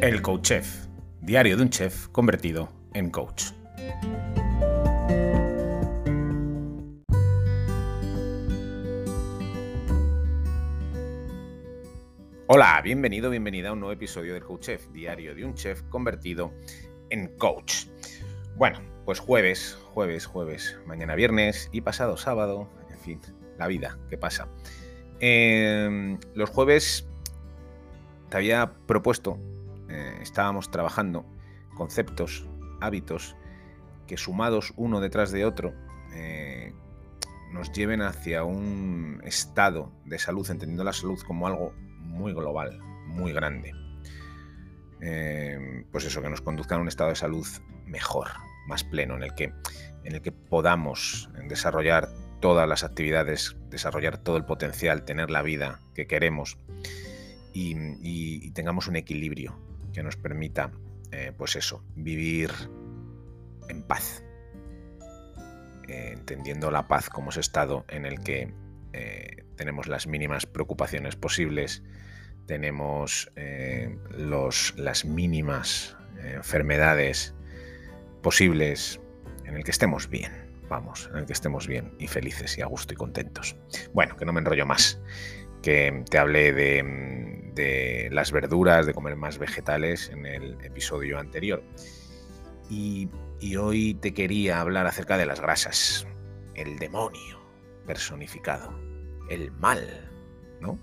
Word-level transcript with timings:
El 0.00 0.22
Coach 0.22 0.42
Chef, 0.42 0.86
diario 1.20 1.56
de 1.56 1.62
un 1.64 1.70
chef 1.70 2.06
convertido 2.08 2.68
en 2.94 3.10
coach. 3.10 3.46
Hola, 12.46 12.80
bienvenido, 12.84 13.28
bienvenida 13.28 13.70
a 13.70 13.72
un 13.72 13.80
nuevo 13.80 13.92
episodio 13.92 14.34
del 14.34 14.44
Coach 14.44 14.66
Chef, 14.66 14.86
diario 14.92 15.34
de 15.34 15.44
un 15.44 15.54
chef 15.54 15.82
convertido 15.88 16.52
en 17.10 17.36
coach. 17.36 17.86
Bueno, 18.56 18.80
pues 19.04 19.18
jueves, 19.18 19.76
jueves, 19.94 20.26
jueves, 20.26 20.78
mañana 20.86 21.16
viernes 21.16 21.70
y 21.72 21.80
pasado 21.80 22.16
sábado, 22.16 22.68
en 22.88 22.98
fin, 23.00 23.20
la 23.58 23.66
vida, 23.66 23.98
¿qué 24.08 24.16
pasa? 24.16 24.46
Em, 25.18 26.20
los 26.34 26.50
jueves 26.50 27.08
te 28.28 28.36
había 28.36 28.74
propuesto, 28.86 29.40
eh, 29.88 30.18
estábamos 30.20 30.70
trabajando 30.70 31.24
conceptos, 31.74 32.46
hábitos, 32.80 33.36
que 34.06 34.16
sumados 34.16 34.72
uno 34.76 35.00
detrás 35.00 35.32
de 35.32 35.44
otro, 35.44 35.74
eh, 36.12 36.72
nos 37.52 37.72
lleven 37.72 38.02
hacia 38.02 38.44
un 38.44 39.20
estado 39.24 39.92
de 40.04 40.18
salud, 40.18 40.48
entendiendo 40.50 40.84
la 40.84 40.92
salud 40.92 41.18
como 41.26 41.46
algo 41.46 41.72
muy 42.00 42.32
global, 42.32 42.78
muy 43.06 43.32
grande. 43.32 43.72
Em, 45.00 45.84
pues 45.90 46.04
eso, 46.04 46.20
que 46.20 46.28
nos 46.28 46.40
conduzca 46.40 46.74
a 46.74 46.78
un 46.78 46.88
estado 46.88 47.10
de 47.10 47.16
salud 47.16 47.46
mejor, 47.86 48.28
más 48.66 48.84
pleno, 48.84 49.16
en 49.16 49.22
el 49.22 49.34
que, 49.34 49.52
en 50.04 50.14
el 50.14 50.22
que 50.22 50.32
podamos 50.32 51.30
desarrollar 51.48 52.08
todas 52.40 52.68
las 52.68 52.84
actividades, 52.84 53.56
desarrollar 53.70 54.18
todo 54.18 54.36
el 54.36 54.44
potencial, 54.44 55.04
tener 55.04 55.30
la 55.30 55.42
vida 55.42 55.80
que 55.94 56.06
queremos 56.06 56.58
y, 57.52 58.50
tengamos 58.52 58.88
un 58.88 58.96
equilibrio 58.96 59.58
que 59.98 60.04
nos 60.04 60.16
permita, 60.16 60.70
eh, 61.10 61.32
pues 61.36 61.56
eso, 61.56 61.82
vivir 61.96 62.52
en 63.68 63.82
paz, 63.82 64.22
eh, 65.88 66.12
entendiendo 66.12 66.70
la 66.70 66.86
paz 66.86 67.10
como 67.10 67.30
ese 67.30 67.40
estado 67.40 67.84
en 67.88 68.06
el 68.06 68.20
que 68.20 68.54
eh, 68.92 69.44
tenemos 69.56 69.88
las 69.88 70.06
mínimas 70.06 70.46
preocupaciones 70.46 71.16
posibles, 71.16 71.82
tenemos 72.46 73.32
los, 74.10 74.72
las 74.78 75.04
mínimas 75.04 75.96
enfermedades 76.22 77.34
posibles, 78.22 79.00
en 79.46 79.56
el 79.56 79.64
que 79.64 79.72
estemos 79.72 80.08
bien, 80.08 80.62
vamos, 80.68 81.10
en 81.12 81.18
el 81.18 81.26
que 81.26 81.32
estemos 81.32 81.66
bien 81.66 81.92
y 81.98 82.06
felices 82.06 82.56
y 82.56 82.62
a 82.62 82.66
gusto 82.66 82.94
y 82.94 82.96
contentos. 82.96 83.56
Bueno, 83.92 84.16
que 84.16 84.24
no 84.24 84.32
me 84.32 84.38
enrollo 84.38 84.64
más, 84.64 85.00
que 85.60 86.04
te 86.08 86.18
hablé 86.18 86.52
de, 86.52 87.37
las 88.10 88.32
verduras, 88.32 88.86
de 88.86 88.94
comer 88.94 89.16
más 89.16 89.38
vegetales 89.38 90.10
en 90.10 90.26
el 90.26 90.56
episodio 90.64 91.18
anterior. 91.18 91.62
Y, 92.70 93.08
y 93.40 93.56
hoy 93.56 93.94
te 93.94 94.14
quería 94.14 94.60
hablar 94.60 94.86
acerca 94.86 95.16
de 95.16 95.26
las 95.26 95.40
grasas, 95.40 96.06
el 96.54 96.78
demonio 96.78 97.40
personificado, 97.86 98.78
el 99.30 99.50
mal, 99.52 100.10
¿no? 100.60 100.78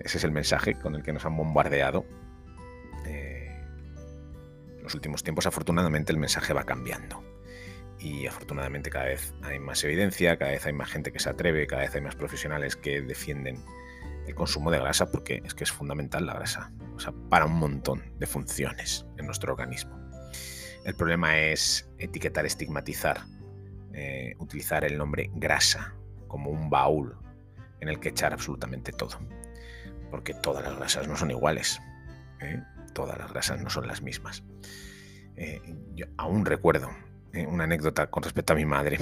Ese 0.00 0.18
es 0.18 0.24
el 0.24 0.32
mensaje 0.32 0.74
con 0.74 0.94
el 0.94 1.02
que 1.02 1.12
nos 1.12 1.24
han 1.24 1.36
bombardeado. 1.36 2.04
Eh, 3.06 3.56
en 4.76 4.82
los 4.82 4.94
últimos 4.94 5.22
tiempos, 5.22 5.46
afortunadamente, 5.46 6.12
el 6.12 6.18
mensaje 6.18 6.52
va 6.52 6.64
cambiando 6.64 7.22
y 8.00 8.26
afortunadamente 8.26 8.90
cada 8.90 9.06
vez 9.06 9.34
hay 9.42 9.58
más 9.58 9.84
evidencia, 9.84 10.36
cada 10.38 10.52
vez 10.52 10.64
hay 10.66 10.72
más 10.72 10.90
gente 10.90 11.12
que 11.12 11.18
se 11.18 11.28
atreve, 11.28 11.66
cada 11.66 11.82
vez 11.82 11.94
hay 11.94 12.00
más 12.00 12.16
profesionales 12.16 12.76
que 12.76 13.02
defienden 13.02 13.62
el 14.26 14.34
consumo 14.34 14.70
de 14.70 14.78
grasa 14.78 15.10
porque 15.10 15.42
es 15.44 15.54
que 15.54 15.64
es 15.64 15.72
fundamental 15.72 16.26
la 16.26 16.34
grasa, 16.34 16.72
o 16.94 17.00
sea, 17.00 17.12
para 17.28 17.46
un 17.46 17.54
montón 17.54 18.02
de 18.18 18.26
funciones 18.26 19.06
en 19.16 19.26
nuestro 19.26 19.52
organismo. 19.52 19.98
El 20.84 20.94
problema 20.94 21.38
es 21.38 21.90
etiquetar, 21.98 22.46
estigmatizar, 22.46 23.20
eh, 23.92 24.34
utilizar 24.38 24.84
el 24.84 24.96
nombre 24.96 25.30
grasa 25.34 25.94
como 26.28 26.50
un 26.50 26.70
baúl 26.70 27.16
en 27.80 27.88
el 27.88 27.98
que 28.00 28.10
echar 28.10 28.32
absolutamente 28.32 28.92
todo, 28.92 29.18
porque 30.10 30.34
todas 30.34 30.62
las 30.64 30.76
grasas 30.76 31.08
no 31.08 31.16
son 31.16 31.30
iguales, 31.30 31.80
¿eh? 32.40 32.62
todas 32.92 33.18
las 33.18 33.30
grasas 33.32 33.60
no 33.60 33.70
son 33.70 33.86
las 33.86 34.02
mismas. 34.02 34.42
Eh, 35.36 35.60
yo 35.94 36.06
aún 36.18 36.44
recuerdo 36.44 36.90
una 37.48 37.64
anécdota 37.64 38.08
con 38.08 38.22
respecto 38.22 38.52
a 38.52 38.56
mi 38.56 38.64
madre. 38.64 38.98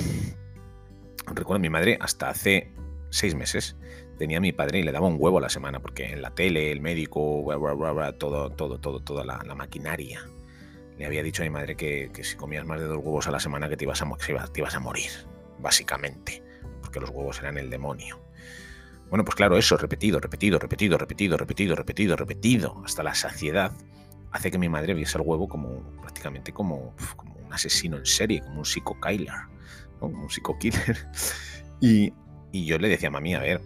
Recuerdo 1.27 1.57
a 1.57 1.59
mi 1.59 1.71
madre 1.71 1.99
hasta 2.01 2.28
hace 2.28 2.73
seis 3.11 3.35
meses 3.35 3.77
tenía 4.19 4.39
a 4.39 4.41
mi 4.41 4.53
padre 4.53 4.81
y 4.81 4.83
le 4.83 4.93
daba 4.93 5.07
un 5.07 5.17
huevo 5.19 5.39
a 5.39 5.41
la 5.41 5.49
semana, 5.49 5.81
porque 5.81 6.07
en 6.07 6.21
la 6.21 6.35
tele, 6.35 6.73
el 6.73 6.81
médico, 6.81 7.45
todo, 8.19 8.51
todo, 8.51 8.79
todo, 8.79 9.01
toda 9.01 9.25
la, 9.25 9.55
maquinaria. 9.55 10.29
Le 10.99 11.07
había 11.07 11.23
dicho 11.23 11.43
a 11.43 11.45
mi 11.45 11.51
madre 11.51 11.77
que, 11.77 12.11
si 12.23 12.37
comías 12.37 12.67
más 12.67 12.81
de 12.81 12.87
dos 12.87 12.99
huevos 12.99 13.29
a 13.29 13.31
la 13.31 13.41
semana 13.41 13.69
que 13.69 13.77
te 13.77 13.85
ibas 13.85 14.03
a, 14.03 14.07
te 14.53 14.61
ibas 14.61 14.75
a 14.75 14.81
morir, 14.81 15.11
básicamente, 15.61 16.43
porque 16.83 17.01
los 17.01 17.11
huevos 17.11 17.39
eran 17.39 17.57
el 17.57 17.71
demonio. 17.71 18.21
Bueno, 19.09 19.25
pues 19.25 19.37
claro, 19.37 19.57
eso, 19.57 19.77
repetido, 19.77 20.21
repetido, 20.21 20.59
repetido, 20.59 20.99
repetido, 20.99 21.37
repetido, 21.39 21.77
repetido, 21.77 22.17
repetido, 22.17 22.83
hasta 22.85 23.03
la 23.03 23.15
saciedad, 23.15 23.73
hace 24.33 24.51
que 24.51 24.59
mi 24.59 24.69
madre 24.69 24.93
viese 24.93 25.17
el 25.17 25.25
huevo 25.25 25.49
como 25.49 25.97
prácticamente 26.01 26.53
como, 26.53 26.95
como 27.17 27.37
un 27.37 27.53
asesino 27.53 27.97
en 27.97 28.05
serie, 28.05 28.41
como 28.41 28.59
un 28.59 28.65
psico-killer, 28.65 29.35
un 30.01 30.29
psico-killer. 30.29 31.07
Y, 31.81 32.13
y 32.53 32.66
yo 32.66 32.78
le 32.78 32.88
decía 32.88 33.09
a 33.09 33.12
mami, 33.12 33.34
a 33.34 33.41
ver, 33.41 33.60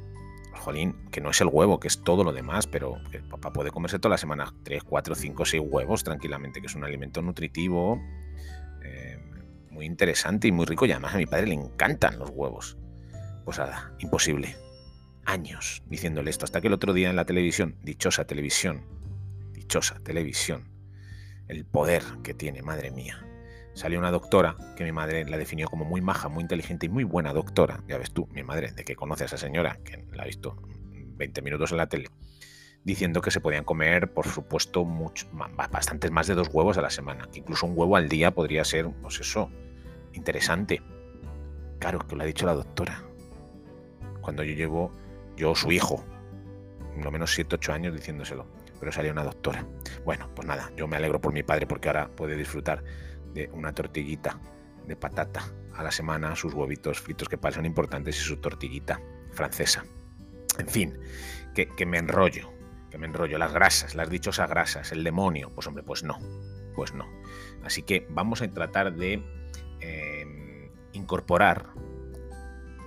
jolín, 0.53 0.97
que 1.10 1.20
no 1.20 1.31
es 1.31 1.41
el 1.41 1.48
huevo, 1.48 1.81
que 1.81 1.88
es 1.88 2.03
todo 2.03 2.25
lo 2.25 2.32
demás, 2.32 2.66
pero 2.66 2.97
que 3.10 3.20
papá 3.20 3.53
puede 3.53 3.70
comerse 3.70 3.98
toda 3.98 4.10
la 4.10 4.19
semana 4.19 4.54
3, 4.62 4.82
4, 4.84 5.15
5, 5.15 5.44
6 5.44 5.62
huevos 5.65 6.04
tranquilamente, 6.04 6.60
que 6.60 6.66
es 6.66 6.75
un 6.75 6.84
alimento 6.84 7.22
nutritivo, 7.22 8.00
eh, 8.82 9.19
muy 9.70 9.87
interesante 9.87 10.48
y 10.48 10.53
muy 10.53 10.66
rico. 10.66 10.87
Y 10.87 10.93
además 10.93 11.15
a 11.15 11.19
mi 11.19 11.26
padre 11.26 11.48
le 11.48 11.54
encantan 11.54 12.19
los 12.19 12.31
huevos. 12.31 12.76
Pues 13.44 13.59
nada, 13.59 13.93
imposible. 13.98 14.56
Años 15.25 15.82
diciéndole 15.87 16.31
esto, 16.31 16.44
hasta 16.44 16.60
que 16.60 16.69
el 16.69 16.75
otro 16.75 16.93
día 16.93 17.10
en 17.10 17.16
la 17.16 17.25
televisión, 17.25 17.76
dichosa 17.82 18.25
televisión, 18.25 18.84
dichosa 19.53 19.99
televisión, 20.00 20.69
el 21.49 21.64
poder 21.64 22.03
que 22.22 22.34
tiene, 22.34 22.62
madre 22.62 22.91
mía 22.91 23.25
salió 23.75 23.99
una 23.99 24.10
doctora 24.10 24.56
que 24.77 24.84
mi 24.84 24.93
madre 24.93 25.25
la 25.25 25.38
definió 25.38 25.69
como 25.69 25.84
muy 25.84 26.00
maja, 26.00 26.28
muy 26.28 26.43
inteligente 26.43 26.87
y 26.87 26.88
muy 26.88 27.05
buena 27.05 27.33
doctora. 27.33 27.83
Ya 27.88 27.99
ves 27.99 28.12
tú, 28.12 28.28
mi 28.33 28.43
madre, 28.43 28.72
de 28.72 28.84
que 28.84 28.97
conoce 28.97 29.25
a 29.25 29.27
esa 29.27 29.38
señora, 29.38 29.78
que 29.84 30.05
la 30.12 30.25
ha 30.25 30.27
visto 30.27 30.56
20 31.16 31.43
minutos 31.43 31.71
en 31.72 31.78
la 31.78 31.88
tele, 31.88 32.09
diciendo 32.84 33.21
que 33.21 33.31
se 33.31 33.41
podían 33.41 33.65
comer, 33.65 34.12
por 34.12 34.27
supuesto, 34.27 34.84
bastantes 35.71 36.11
más 36.11 36.27
de 36.27 36.34
dos 36.34 36.49
huevos 36.53 36.78
a 36.78 36.82
la 36.82 36.91
semana. 36.91 37.28
Que 37.32 37.41
incluso 37.41 37.66
un 37.66 37.72
huevo 37.77 37.97
al 37.97 38.09
día 38.09 38.32
podría 38.32 38.65
ser, 38.65 38.91
pues 39.00 39.21
eso, 39.21 39.50
interesante. 40.12 40.82
Claro, 41.78 42.00
que 42.00 42.16
lo 42.16 42.22
ha 42.22 42.27
dicho 42.27 42.47
la 42.47 42.55
doctora. 42.55 43.03
Cuando 44.21 44.44
yo 44.44 44.55
llevo, 44.55 44.93
yo 45.37 45.55
su 45.55 45.72
hijo, 45.72 46.05
lo 47.03 47.11
menos 47.11 47.34
7, 47.34 47.56
8 47.56 47.72
años 47.72 47.94
diciéndoselo. 47.94 48.47
Pero 48.78 48.93
salió 48.93 49.12
una 49.12 49.25
doctora. 49.25 49.65
Bueno, 50.05 50.28
pues 50.34 50.47
nada, 50.47 50.72
yo 50.77 50.88
me 50.88 50.97
alegro 50.97 51.21
por 51.21 51.32
mi 51.32 51.44
padre 51.44 51.66
porque 51.66 51.88
ahora 51.88 52.09
puede 52.09 52.37
disfrutar 52.37 52.82
de 53.32 53.50
una 53.53 53.72
tortillita 53.72 54.38
de 54.87 54.97
patata 54.97 55.44
a 55.75 55.82
la 55.82 55.91
semana, 55.91 56.37
sus 56.37 56.54
huevitos 56.54 57.00
fritos 57.00 57.28
que 57.28 57.38
parecen 57.38 57.66
importantes 57.66 58.16
y 58.19 58.20
su 58.20 58.37
tortillita 58.38 59.00
francesa. 59.32 59.84
En 60.59 60.69
fin, 60.69 60.98
que, 61.54 61.87
me 61.87 61.98
enrollo, 61.98 62.53
que 62.91 62.98
me 62.98 63.06
enrollo. 63.06 63.38
Las 63.38 63.53
grasas, 63.53 63.94
las 63.94 64.10
dichosas 64.10 64.48
grasas, 64.48 64.93
el 64.93 65.03
demonio. 65.03 65.50
Pues 65.54 65.66
hombre, 65.66 65.82
pues 65.82 66.03
no, 66.03 66.19
pues 66.75 66.93
no. 66.94 67.06
Así 67.65 67.82
que 67.82 68.06
vamos 68.10 68.43
a 68.43 68.48
tratar 68.48 68.94
de 68.94 69.22
em, 69.81 70.70
incorporar, 70.93 71.70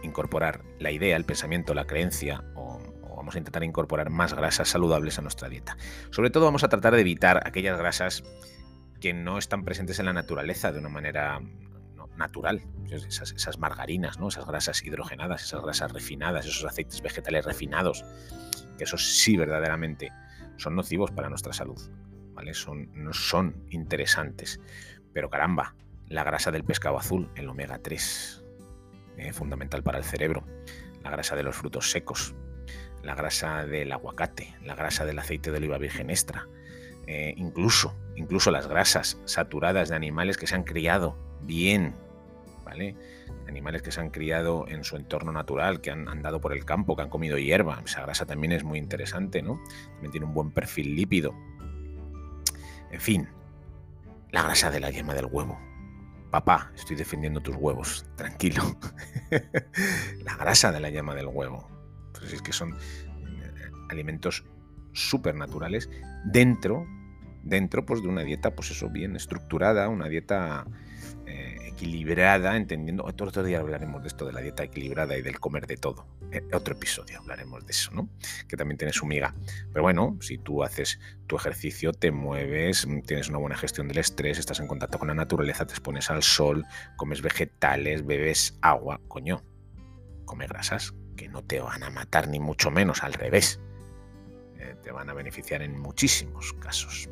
incorporar 0.03 0.63
la 0.79 0.91
idea, 0.91 1.15
el 1.15 1.25
pensamiento, 1.25 1.73
la 1.73 1.87
creencia 1.87 2.43
o, 2.55 2.79
o 3.01 3.15
vamos 3.15 3.35
a 3.35 3.39
intentar 3.39 3.63
incorporar 3.63 4.11
más 4.11 4.33
grasas 4.35 4.69
saludables 4.69 5.17
a 5.17 5.23
nuestra 5.23 5.49
dieta. 5.49 5.75
Sobre 6.11 6.29
todo 6.29 6.45
vamos 6.45 6.63
a 6.63 6.69
tratar 6.69 6.93
de 6.93 7.01
evitar 7.01 7.41
aquellas 7.47 7.77
grasas 7.79 8.23
que 9.05 9.13
no 9.13 9.37
están 9.37 9.63
presentes 9.63 9.99
en 9.99 10.07
la 10.07 10.13
naturaleza 10.13 10.71
de 10.71 10.79
una 10.79 10.89
manera 10.89 11.39
natural. 12.17 12.63
Esas, 12.89 13.59
margarinas, 13.59 14.19
¿no? 14.19 14.29
esas 14.29 14.47
grasas 14.47 14.81
hidrogenadas, 14.81 15.43
esas 15.43 15.61
grasas 15.61 15.91
refinadas, 15.91 16.47
esos 16.47 16.65
aceites 16.65 17.03
vegetales 17.03 17.45
refinados, 17.45 18.03
que 18.79 18.83
esos 18.83 19.05
sí 19.19 19.37
verdaderamente 19.37 20.11
son 20.57 20.75
nocivos 20.75 21.11
para 21.11 21.29
nuestra 21.29 21.53
salud. 21.53 21.79
¿vale? 22.33 22.55
Son, 22.55 22.89
no 22.95 23.13
son 23.13 23.67
interesantes. 23.69 24.59
Pero 25.13 25.29
caramba, 25.29 25.75
la 26.07 26.23
grasa 26.23 26.49
del 26.49 26.63
pescado 26.63 26.97
azul, 26.97 27.29
el 27.35 27.47
omega 27.47 27.77
3, 27.77 28.43
eh, 29.17 29.33
fundamental 29.33 29.83
para 29.83 29.99
el 29.99 30.03
cerebro, 30.03 30.47
la 31.03 31.11
grasa 31.11 31.35
de 31.35 31.43
los 31.43 31.55
frutos 31.55 31.91
secos, 31.91 32.33
la 33.03 33.13
grasa 33.13 33.67
del 33.67 33.91
aguacate, 33.91 34.55
la 34.63 34.73
grasa 34.73 35.05
del 35.05 35.19
aceite 35.19 35.51
de 35.51 35.57
oliva 35.57 35.77
virgen 35.77 36.09
extra, 36.09 36.47
eh, 37.07 37.33
incluso, 37.37 37.95
incluso 38.15 38.51
las 38.51 38.67
grasas 38.67 39.19
saturadas 39.25 39.89
de 39.89 39.95
animales 39.95 40.37
que 40.37 40.47
se 40.47 40.55
han 40.55 40.63
criado 40.63 41.17
bien, 41.41 41.95
¿vale? 42.63 42.95
Animales 43.47 43.81
que 43.81 43.91
se 43.91 44.01
han 44.01 44.09
criado 44.09 44.65
en 44.67 44.83
su 44.83 44.95
entorno 44.95 45.31
natural, 45.31 45.81
que 45.81 45.91
han 45.91 46.07
andado 46.07 46.41
por 46.41 46.53
el 46.53 46.65
campo, 46.65 46.95
que 46.95 47.03
han 47.03 47.09
comido 47.09 47.37
hierba. 47.37 47.81
Esa 47.85 48.01
grasa 48.01 48.25
también 48.25 48.51
es 48.51 48.63
muy 48.63 48.79
interesante, 48.79 49.41
¿no? 49.41 49.59
También 49.93 50.11
tiene 50.11 50.25
un 50.25 50.33
buen 50.33 50.51
perfil 50.51 50.95
lípido. 50.95 51.33
En 52.91 52.99
fin, 52.99 53.27
la 54.31 54.43
grasa 54.43 54.71
de 54.71 54.79
la 54.79 54.89
yema 54.89 55.13
del 55.13 55.27
huevo. 55.27 55.59
Papá, 56.31 56.71
estoy 56.75 56.95
defendiendo 56.95 57.39
tus 57.39 57.55
huevos, 57.55 58.05
tranquilo. 58.15 58.63
la 60.23 60.35
grasa 60.35 60.71
de 60.71 60.79
la 60.79 60.89
yema 60.89 61.13
del 61.15 61.27
huevo. 61.27 61.67
Pues 62.13 62.33
es 62.33 62.41
que 62.41 62.51
son 62.51 62.73
eh, 62.73 63.71
alimentos 63.89 64.43
supernaturales 64.93 65.89
dentro, 66.25 66.85
dentro 67.45 67.85
pues, 67.85 68.01
de 68.01 68.09
una 68.09 68.23
dieta, 68.23 68.53
pues 68.53 68.71
eso, 68.71 68.89
bien 68.89 69.15
estructurada, 69.15 69.87
una 69.87 70.09
dieta 70.09 70.65
eh, 71.25 71.55
equilibrada, 71.67 72.57
entendiendo. 72.57 73.05
Otro, 73.05 73.43
día 73.43 73.59
hablaremos 73.59 74.01
de 74.01 74.09
esto, 74.09 74.25
de 74.25 74.33
la 74.33 74.41
dieta 74.41 74.63
equilibrada 74.63 75.17
y 75.17 75.21
del 75.21 75.39
comer 75.39 75.67
de 75.67 75.77
todo. 75.77 76.05
En 76.31 76.53
otro 76.53 76.75
episodio 76.75 77.19
hablaremos 77.19 77.65
de 77.65 77.71
eso, 77.71 77.91
¿no? 77.93 78.09
Que 78.47 78.57
también 78.57 78.77
tiene 78.77 78.91
su 78.91 79.05
miga. 79.05 79.33
Pero 79.71 79.83
bueno, 79.83 80.17
si 80.19 80.37
tú 80.37 80.63
haces 80.63 80.99
tu 81.27 81.37
ejercicio, 81.37 81.93
te 81.93 82.11
mueves, 82.11 82.87
tienes 83.05 83.29
una 83.29 83.37
buena 83.37 83.55
gestión 83.55 83.87
del 83.87 83.99
estrés, 83.99 84.39
estás 84.39 84.59
en 84.59 84.67
contacto 84.67 84.99
con 84.99 85.07
la 85.07 85.15
naturaleza, 85.15 85.65
te 85.65 85.73
expones 85.73 86.09
al 86.09 86.23
sol, 86.23 86.65
comes 86.97 87.21
vegetales, 87.21 88.05
bebes 88.05 88.57
agua, 88.61 88.99
coño, 89.07 89.43
come 90.25 90.47
grasas 90.47 90.93
que 91.15 91.29
no 91.29 91.43
te 91.43 91.59
van 91.59 91.83
a 91.83 91.89
matar 91.89 92.27
ni 92.27 92.39
mucho 92.39 92.71
menos, 92.71 93.03
al 93.03 93.13
revés. 93.13 93.59
Eh, 94.57 94.75
te 94.83 94.91
van 94.91 95.09
a 95.09 95.13
beneficiar 95.13 95.61
en 95.61 95.79
muchísimos 95.79 96.53
casos. 96.53 97.09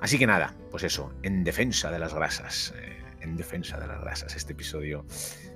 Así 0.00 0.18
que 0.18 0.26
nada, 0.26 0.54
pues 0.70 0.82
eso, 0.82 1.12
en 1.22 1.44
defensa 1.44 1.90
de 1.90 1.98
las 1.98 2.14
grasas. 2.14 2.74
Eh, 2.76 3.00
en 3.20 3.36
defensa 3.36 3.78
de 3.78 3.86
las 3.86 4.00
grasas. 4.00 4.34
Este 4.36 4.52
episodio 4.52 5.04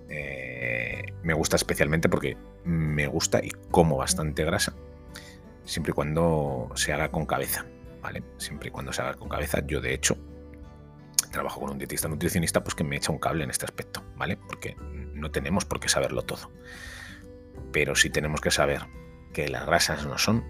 eh, 0.08 1.12
me 1.22 1.34
gusta 1.34 1.56
especialmente 1.56 2.08
porque 2.08 2.36
me 2.64 3.06
gusta 3.06 3.40
y 3.42 3.50
como 3.70 3.96
bastante 3.96 4.44
grasa, 4.44 4.74
siempre 5.64 5.90
y 5.92 5.94
cuando 5.94 6.70
se 6.74 6.92
haga 6.92 7.10
con 7.10 7.26
cabeza, 7.26 7.66
¿vale? 8.02 8.22
Siempre 8.38 8.68
y 8.68 8.70
cuando 8.70 8.92
se 8.92 9.02
haga 9.02 9.14
con 9.14 9.28
cabeza. 9.28 9.64
Yo, 9.66 9.80
de 9.80 9.94
hecho, 9.94 10.16
trabajo 11.30 11.60
con 11.60 11.70
un 11.70 11.78
dietista 11.78 12.08
nutricionista, 12.08 12.62
pues 12.62 12.74
que 12.74 12.84
me 12.84 12.96
echa 12.96 13.12
un 13.12 13.18
cable 13.18 13.44
en 13.44 13.50
este 13.50 13.64
aspecto, 13.64 14.02
¿vale? 14.16 14.36
Porque 14.36 14.76
no 15.14 15.30
tenemos 15.30 15.64
por 15.64 15.80
qué 15.80 15.88
saberlo 15.88 16.22
todo. 16.22 16.50
Pero 17.72 17.94
sí 17.94 18.10
tenemos 18.10 18.40
que 18.40 18.50
saber 18.50 18.82
que 19.32 19.48
las 19.48 19.66
grasas 19.66 20.06
no 20.06 20.18
son 20.18 20.44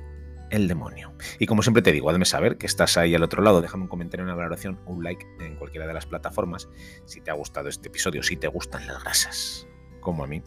el 0.54 0.68
demonio. 0.68 1.14
Y 1.38 1.46
como 1.46 1.62
siempre 1.62 1.82
te 1.82 1.92
digo, 1.92 2.10
hazme 2.10 2.24
saber 2.24 2.56
que 2.56 2.66
estás 2.66 2.96
ahí 2.96 3.14
al 3.14 3.22
otro 3.22 3.42
lado, 3.42 3.60
déjame 3.60 3.84
un 3.84 3.88
comentario, 3.88 4.24
una 4.24 4.34
valoración, 4.34 4.80
un 4.86 5.02
like 5.02 5.26
en 5.40 5.56
cualquiera 5.56 5.86
de 5.86 5.94
las 5.94 6.06
plataformas 6.06 6.68
si 7.04 7.20
te 7.20 7.30
ha 7.30 7.34
gustado 7.34 7.68
este 7.68 7.88
episodio, 7.88 8.22
si 8.22 8.36
te 8.36 8.48
gustan 8.48 8.86
las 8.86 9.02
grasas, 9.02 9.68
como 10.00 10.24
a 10.24 10.26
mí. 10.26 10.42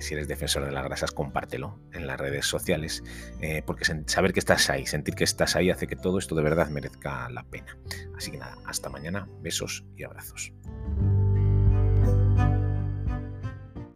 Si 0.00 0.14
eres 0.14 0.28
defensor 0.28 0.64
de 0.64 0.70
las 0.70 0.84
grasas, 0.84 1.10
compártelo 1.10 1.80
en 1.92 2.06
las 2.06 2.18
redes 2.20 2.46
sociales, 2.46 3.02
eh, 3.40 3.62
porque 3.66 3.84
saber 4.06 4.32
que 4.32 4.38
estás 4.38 4.70
ahí, 4.70 4.86
sentir 4.86 5.16
que 5.16 5.24
estás 5.24 5.56
ahí, 5.56 5.68
hace 5.68 5.88
que 5.88 5.96
todo 5.96 6.18
esto 6.18 6.36
de 6.36 6.42
verdad 6.42 6.68
merezca 6.68 7.28
la 7.28 7.42
pena. 7.42 7.76
Así 8.16 8.30
que 8.30 8.38
nada, 8.38 8.56
hasta 8.66 8.88
mañana, 8.88 9.28
besos 9.40 9.84
y 9.96 10.04
abrazos. 10.04 10.52